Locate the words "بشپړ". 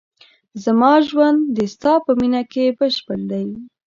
2.77-3.19